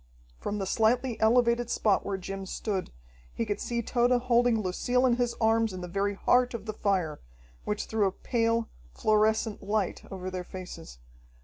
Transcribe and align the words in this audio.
From 0.39 0.57
the 0.57 0.65
slightly 0.65 1.15
elevated 1.21 1.69
spot 1.69 2.03
where 2.03 2.17
Jim 2.17 2.47
stood, 2.47 2.91
he 3.35 3.45
could 3.45 3.59
see 3.61 3.83
Tode 3.83 4.09
holding 4.23 4.59
Lucille 4.59 5.05
in 5.05 5.17
his 5.17 5.35
arms 5.39 5.73
in 5.73 5.81
the 5.81 5.87
very 5.87 6.15
heart 6.15 6.55
of 6.55 6.65
the 6.65 6.73
fire, 6.73 7.19
which 7.65 7.85
threw 7.85 8.07
a 8.07 8.11
pale, 8.11 8.67
fluorescent 8.95 9.61
light 9.61 10.03
over 10.09 10.31
their 10.31 10.43
faces. 10.43 10.97